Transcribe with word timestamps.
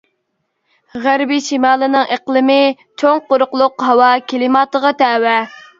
غەربى 1.03 1.37
شىمالىنىڭ 1.49 2.09
ئىقلىمى 2.17 2.59
چوڭ 3.03 3.23
قۇرۇقلۇق 3.29 3.89
ھاۋا 3.91 4.13
كىلىماتىغا 4.33 4.99
تەۋە. 5.05 5.43